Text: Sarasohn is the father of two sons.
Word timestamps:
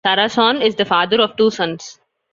Sarasohn 0.03 0.65
is 0.65 0.73
the 0.77 0.85
father 0.85 1.21
of 1.21 1.37
two 1.37 1.51
sons. 1.51 1.99